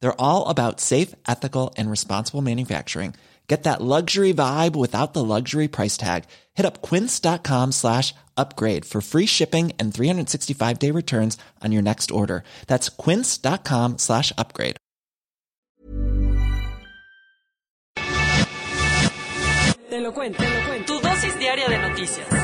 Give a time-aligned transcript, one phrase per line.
[0.00, 3.14] They're all about safe, ethical, and responsible manufacturing.
[3.48, 6.24] Get that luxury vibe without the luxury price tag.
[6.54, 12.10] Hit up quince.com slash upgrade for free shipping and 365 day returns on your next
[12.10, 12.44] order.
[12.66, 14.76] That's quince.com slash upgrade.
[19.88, 20.92] Te lo cuento, te lo cuento.
[20.92, 22.37] Tu dosis diaria de noticias.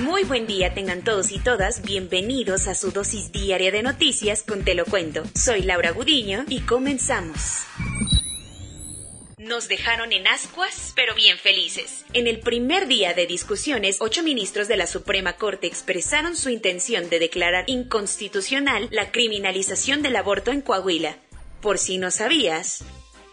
[0.00, 4.64] Muy buen día tengan todos y todas, bienvenidos a su dosis diaria de noticias con
[4.64, 5.24] Te lo cuento.
[5.34, 7.64] Soy Laura Gudiño y comenzamos.
[9.36, 12.06] Nos dejaron en ascuas, pero bien felices.
[12.14, 17.10] En el primer día de discusiones, ocho ministros de la Suprema Corte expresaron su intención
[17.10, 21.18] de declarar inconstitucional la criminalización del aborto en Coahuila.
[21.60, 22.84] Por si no sabías,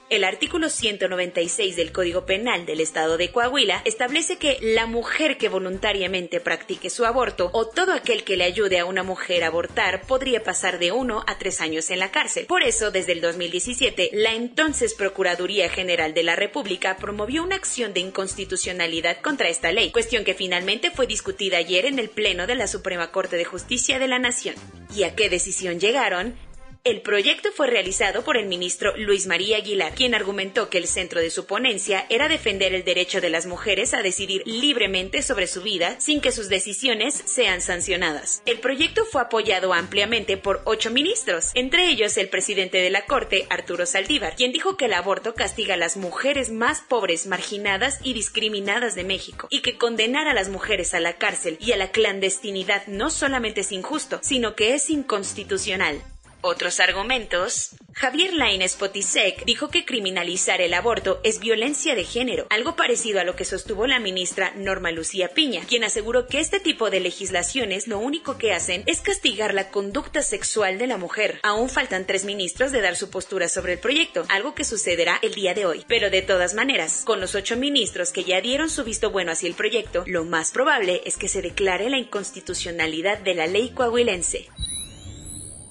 [0.10, 5.50] el artículo 196 del Código Penal del Estado de Coahuila establece que la mujer que
[5.50, 10.02] voluntariamente practique su aborto o todo aquel que le ayude a una mujer a abortar
[10.08, 12.46] podría pasar de uno a tres años en la cárcel.
[12.46, 17.94] Por eso, desde el 2017, la entonces Procuraduría General de la República promovió una acción
[17.94, 22.56] de inconstitucionalidad contra esta ley, cuestión que finalmente fue discutida ayer en el Pleno de
[22.56, 24.56] la Suprema Corte de Justicia de la Nación.
[24.96, 26.47] ¿Y a qué decisión llegaron?
[26.88, 31.20] El proyecto fue realizado por el ministro Luis María Aguilar, quien argumentó que el centro
[31.20, 35.62] de su ponencia era defender el derecho de las mujeres a decidir libremente sobre su
[35.62, 38.42] vida sin que sus decisiones sean sancionadas.
[38.46, 43.48] El proyecto fue apoyado ampliamente por ocho ministros, entre ellos el presidente de la Corte,
[43.50, 48.14] Arturo Saldívar, quien dijo que el aborto castiga a las mujeres más pobres, marginadas y
[48.14, 51.92] discriminadas de México, y que condenar a las mujeres a la cárcel y a la
[51.92, 56.02] clandestinidad no solamente es injusto, sino que es inconstitucional.
[56.42, 57.72] Otros argumentos.
[57.94, 63.24] Javier Lainez Potisek dijo que criminalizar el aborto es violencia de género, algo parecido a
[63.24, 67.88] lo que sostuvo la ministra Norma Lucía Piña, quien aseguró que este tipo de legislaciones
[67.88, 71.39] lo único que hacen es castigar la conducta sexual de la mujer.
[71.42, 75.34] Aún faltan tres ministros de dar su postura sobre el proyecto, algo que sucederá el
[75.34, 75.86] día de hoy.
[75.88, 79.50] Pero de todas maneras, con los ocho ministros que ya dieron su visto bueno hacia
[79.50, 84.48] el proyecto, lo más probable es que se declare la inconstitucionalidad de la ley coahuilense.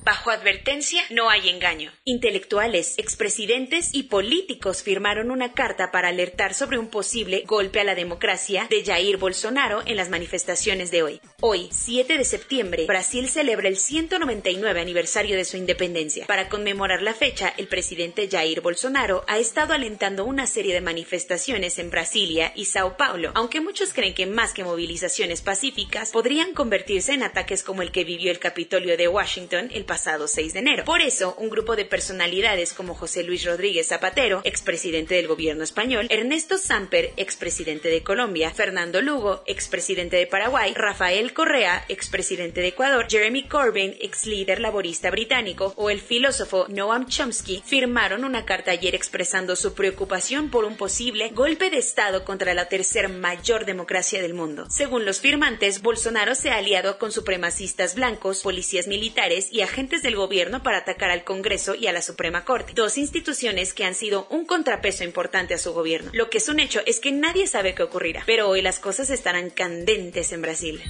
[0.07, 1.91] Bajo advertencia no hay engaño.
[2.05, 7.97] Intelectuales, expresidentes y políticos firmaron una carta para alertar sobre un posible golpe a la
[7.97, 11.21] democracia de Jair Bolsonaro en las manifestaciones de hoy.
[11.41, 16.27] Hoy, 7 de septiembre, Brasil celebra el 199 aniversario de su independencia.
[16.27, 21.81] Para conmemorar la fecha, el presidente Jair Bolsonaro ha estado alentando una serie de manifestaciones
[21.81, 27.13] en Brasilia y Sao Paulo, aunque muchos creen que más que movilizaciones pacíficas podrían convertirse
[27.13, 30.85] en ataques como el que vivió el Capitolio de Washington el pasado 6 de enero.
[30.85, 36.07] Por eso, un grupo de personalidades como José Luis Rodríguez Zapatero, expresidente del gobierno español,
[36.11, 43.07] Ernesto Samper, expresidente de Colombia, Fernando Lugo, expresidente de Paraguay, Rafael Correa, expresidente de Ecuador,
[43.09, 48.95] Jeremy Corbyn, ex líder laborista británico, o el filósofo Noam Chomsky, firmaron una carta ayer
[48.95, 54.35] expresando su preocupación por un posible golpe de Estado contra la tercer mayor democracia del
[54.35, 54.67] mundo.
[54.71, 60.17] Según los firmantes, Bolsonaro se ha aliado con supremacistas blancos, policías militares y agentes del
[60.17, 64.27] gobierno para atacar al Congreso y a la Suprema Corte, dos instituciones que han sido
[64.31, 66.11] un contrapeso importante a su gobierno.
[66.13, 69.11] Lo que es un hecho es que nadie sabe qué ocurrirá, pero hoy las cosas
[69.11, 70.83] estarán candentes en Brasil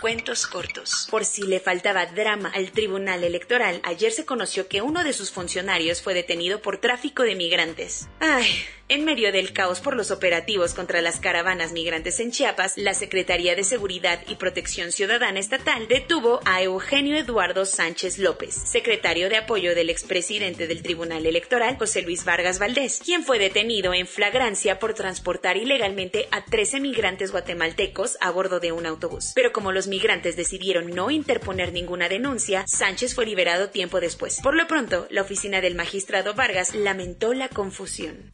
[0.00, 1.08] cuentos cortos.
[1.10, 5.30] Por si le faltaba drama al Tribunal Electoral, ayer se conoció que uno de sus
[5.30, 8.08] funcionarios fue detenido por tráfico de migrantes.
[8.20, 8.46] Ay,
[8.88, 13.56] en medio del caos por los operativos contra las caravanas migrantes en Chiapas, la Secretaría
[13.56, 19.74] de Seguridad y Protección Ciudadana Estatal detuvo a Eugenio Eduardo Sánchez López, secretario de apoyo
[19.74, 24.94] del expresidente del Tribunal Electoral, José Luis Vargas Valdés, quien fue detenido en flagrancia por
[24.94, 29.32] transportar ilegalmente a 13 migrantes guatemaltecos a bordo de un autobús.
[29.34, 34.40] Pero como los migrantes decidieron no interponer ninguna denuncia, Sánchez fue liberado tiempo después.
[34.42, 38.30] Por lo pronto, la oficina del magistrado Vargas lamentó la confusión.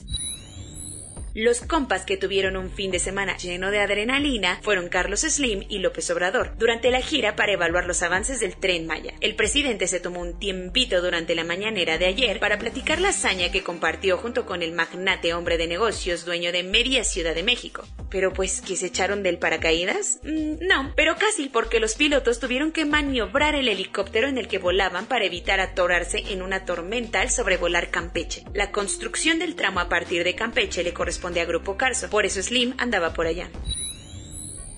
[1.34, 5.78] Los compas que tuvieron un fin de semana lleno de adrenalina fueron Carlos Slim y
[5.78, 9.14] López Obrador durante la gira para evaluar los avances del tren Maya.
[9.20, 13.50] El presidente se tomó un tiempito durante la mañanera de ayer para platicar la hazaña
[13.50, 17.82] que compartió junto con el magnate hombre de negocios dueño de media Ciudad de México.
[18.10, 20.20] Pero pues, ¿que se echaron del paracaídas?
[20.24, 24.58] Mm, no, pero casi porque los pilotos tuvieron que maniobrar el helicóptero en el que
[24.58, 28.44] volaban para evitar atorarse en una tormenta al sobrevolar Campeche.
[28.52, 32.42] La construcción del tramo a partir de Campeche le corresponde a Grupo Carso, por eso
[32.42, 33.48] Slim andaba por allá.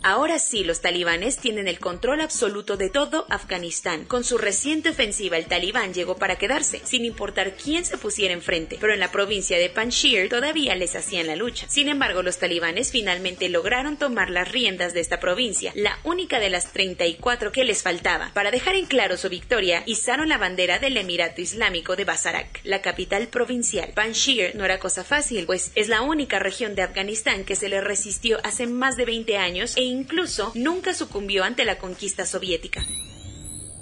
[0.07, 4.05] Ahora sí, los talibanes tienen el control absoluto de todo Afganistán.
[4.05, 8.77] Con su reciente ofensiva, el talibán llegó para quedarse, sin importar quién se pusiera enfrente.
[8.79, 11.67] Pero en la provincia de Panjshir todavía les hacían la lucha.
[11.71, 16.51] Sin embargo, los talibanes finalmente lograron tomar las riendas de esta provincia, la única de
[16.51, 18.31] las 34 que les faltaba.
[18.35, 22.83] Para dejar en claro su victoria, izaron la bandera del Emirato Islámico de Basarak, la
[22.83, 23.93] capital provincial.
[23.95, 27.81] Panjshir no era cosa fácil, pues es la única región de Afganistán que se le
[27.81, 32.85] resistió hace más de 20 años e incluso nunca sucumbió ante la conquista soviética.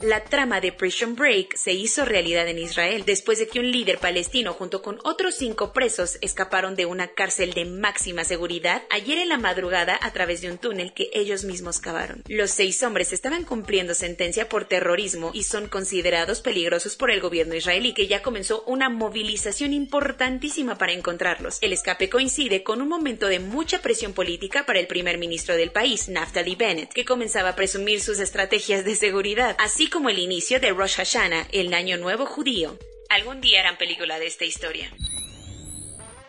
[0.02, 3.98] La trama de Prison Break se hizo realidad en Israel después de que un líder
[3.98, 9.28] palestino junto con otros cinco presos escaparon de una cárcel de máxima seguridad ayer en
[9.28, 12.24] la madrugada a través de un túnel que ellos mismos cavaron.
[12.26, 17.54] Los seis hombres estaban cumpliendo sentencia por terrorismo y son considerados peligrosos por el gobierno
[17.54, 21.58] israelí que ya comenzó una movilización importantísima para encontrarlos.
[21.60, 25.70] El escape coincide con un momento de mucha presión política para el primer ministro del
[25.70, 30.58] país, Naftali Bennett, que comenzaba a presumir sus estrategias de seguridad, así como el inicio
[30.58, 32.78] de Rosh Hashanah, el Año Nuevo Judío.
[33.10, 34.90] Algún día harán película de esta historia.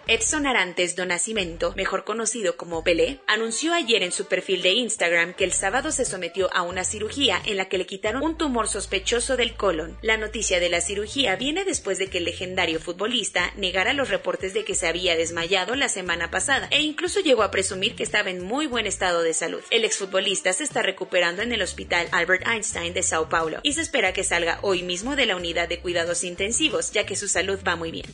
[0.06, 5.34] Edson Arantes do Nascimento, mejor conocido como Pelé, anunció ayer en su perfil de Instagram
[5.34, 8.68] que el sábado se sometió a una cirugía en la que le quitaron un tumor
[8.68, 9.98] sospechoso del colon.
[10.02, 14.54] La noticia de la cirugía viene después de que el legendario futbolista negara los reportes
[14.54, 18.30] de que se había desmayado la semana pasada e incluso llegó a presumir que estaba
[18.30, 19.62] en muy buen estado de salud.
[19.70, 23.82] El exfutbolista se está recuperando en el hospital Albert Einstein de Sao Paulo y se
[23.82, 27.60] espera que salga hoy mismo de la unidad de cuidados intensivos, ya que su salud
[27.66, 28.14] va muy bien.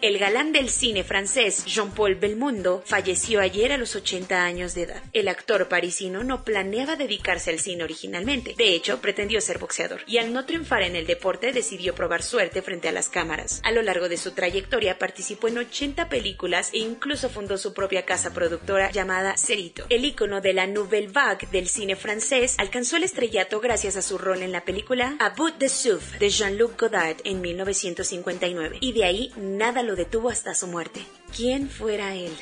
[0.00, 5.02] El galán del cine francés Jean-Paul Belmondo falleció ayer a los 80 años de edad.
[5.12, 8.54] El actor parisino no planeaba dedicarse al cine originalmente.
[8.56, 12.62] De hecho, pretendió ser boxeador y al no triunfar en el deporte decidió probar suerte
[12.62, 13.60] frente a las cámaras.
[13.64, 18.04] A lo largo de su trayectoria participó en 80 películas e incluso fundó su propia
[18.04, 19.84] casa productora llamada Cerito.
[19.88, 24.16] El ícono de la Nouvelle Vague del cine francés alcanzó el estrellato gracias a su
[24.16, 29.04] rol en la película A Bout de Souffle de Jean-Luc Godard en 1959 y de
[29.04, 31.00] ahí nada lo detuvo hasta su muerte.
[31.34, 32.36] ¿Quién fuera él?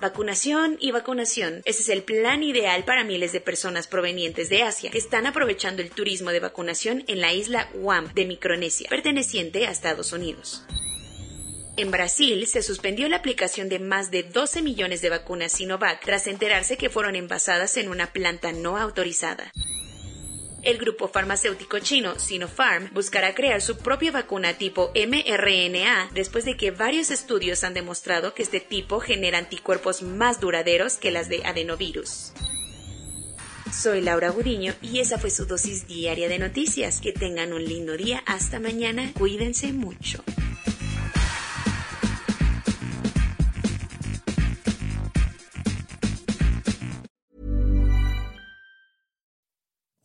[0.00, 1.62] Vacunación y vacunación.
[1.64, 5.80] Ese es el plan ideal para miles de personas provenientes de Asia que están aprovechando
[5.80, 10.64] el turismo de vacunación en la isla Guam de Micronesia, perteneciente a Estados Unidos.
[11.78, 16.26] En Brasil se suspendió la aplicación de más de 12 millones de vacunas Sinovac tras
[16.26, 19.50] enterarse que fueron envasadas en una planta no autorizada.
[20.66, 26.72] El grupo farmacéutico chino Sinopharm buscará crear su propia vacuna tipo mRNA después de que
[26.72, 32.32] varios estudios han demostrado que este tipo genera anticuerpos más duraderos que las de adenovirus.
[33.72, 37.00] Soy Laura Gudiño y esa fue su dosis diaria de noticias.
[37.00, 38.24] Que tengan un lindo día.
[38.26, 39.12] Hasta mañana.
[39.16, 40.24] Cuídense mucho.